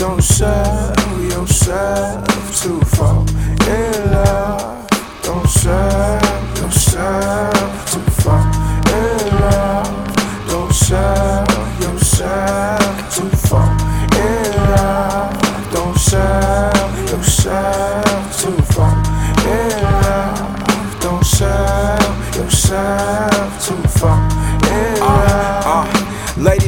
[0.00, 2.26] Don't sell yourself
[2.62, 3.28] to fall
[3.68, 4.59] in love.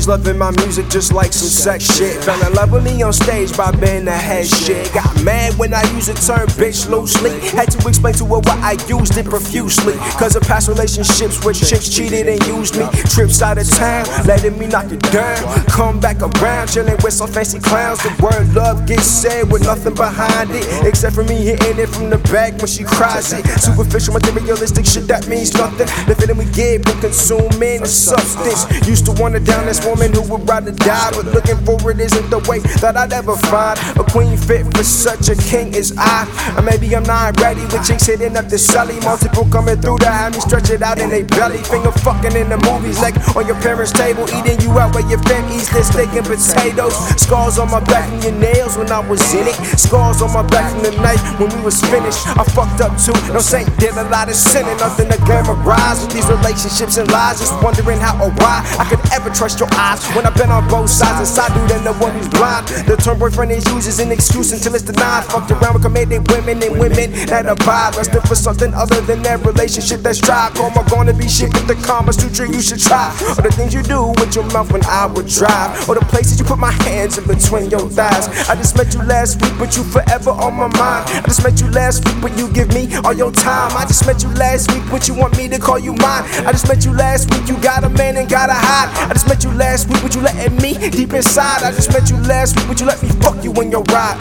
[0.02, 2.24] Ladies loving my music just like some sex shit.
[2.24, 4.92] Fell in love with me on stage by being the head shit.
[4.92, 7.38] Got mad when I used the term bitch loosely.
[7.50, 9.94] Had to explain to her why I used it profusely.
[10.18, 12.86] Cause of past relationships where chicks cheated and used me.
[13.14, 15.38] Trips out of town, letting me knock it down.
[15.66, 18.02] Come back around, chilling with some fancy clowns.
[18.02, 20.66] The word love gets said with nothing behind it.
[20.84, 23.46] Except for me hitting it from the back when she cries it.
[23.60, 25.86] Superficial, materialistic shit that means nothing.
[26.08, 28.66] The feeling we get when consuming the substance.
[28.88, 32.30] Used to wanna down this woman who would rather die, but looking for it isn't
[32.32, 36.24] the way that I'd ever find a queen fit for such a king as I.
[36.56, 38.96] Or maybe I'm not ready with chicks hitting up the celly.
[39.04, 41.60] Multiple coming through to have me stretch it out in they belly.
[41.68, 45.20] Finger fucking in the movies, like on your parents' table, eating you out where your
[45.28, 46.96] fam eats their and potatoes.
[47.20, 49.56] Scars on my back from your nails when I was in it.
[49.76, 52.24] Scars on my back from the night when we was finished.
[52.32, 53.12] I fucked up too.
[53.28, 57.44] No saint did a lot of sinning, nothing to glamorize with these relationships and lies.
[57.44, 59.81] Just wondering how or why I could ever trust your eyes
[60.14, 61.18] when I've been on both sides.
[61.18, 62.68] Inside dude and the one who's blind.
[62.86, 65.24] The term boyfriend is used as an excuse until it's denied.
[65.24, 67.96] Fucked around with committed women and women that abide.
[67.96, 70.50] Lusting for something other than that relationship that's dry.
[70.54, 73.10] Call my gonna be shit with the Kama Sutra you should try.
[73.34, 75.88] Or the things you do with your mouth when I would drive.
[75.88, 78.30] Or the places you put my hands in between your thighs.
[78.48, 81.10] I just met you last week, but you forever on my mind.
[81.10, 83.74] I just met you last week, but you give me all your time.
[83.74, 86.22] I just met you last week, but you want me to call you mine.
[86.46, 89.10] I just met you last week, you got a man and gotta hide.
[89.10, 91.62] I just met you last week, but you letting me deep inside.
[91.62, 94.18] I just met you last week, but you let me fuck you when you're right.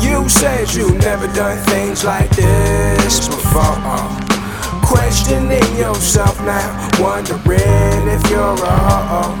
[0.00, 3.76] You said you never done things like this before.
[4.82, 9.36] Questioning yourself now, wondering if you're wrong.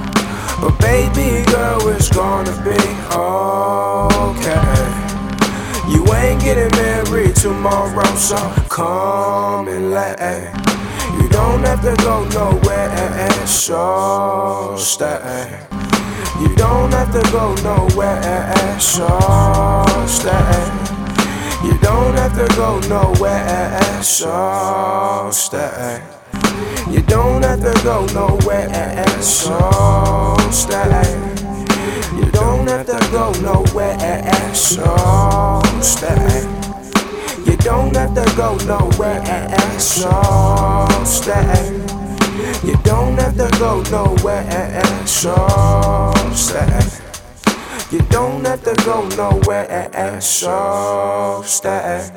[0.60, 2.76] But baby girl, it's gonna be
[3.16, 4.68] okay.
[5.88, 8.36] You ain't getting married tomorrow, so
[8.68, 10.52] come and lay.
[11.68, 15.66] You don't have to go nowhere, so stay.
[16.40, 19.06] You don't have to go nowhere, so
[20.06, 20.64] stay.
[21.62, 26.02] You don't have to go nowhere, so stay.
[26.90, 31.20] You don't have to go nowhere, so stay.
[32.16, 36.27] You don't have to go nowhere, so stay.
[37.68, 41.68] Don't have to go nowhere, so stay.
[42.64, 45.36] You don't have to go nowhere, so
[46.32, 46.80] stay.
[47.90, 52.10] You don't have to go nowhere, so stay.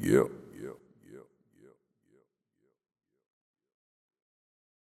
[0.00, 0.45] Yep.